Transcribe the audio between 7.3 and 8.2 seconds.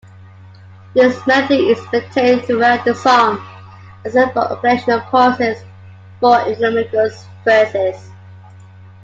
verses.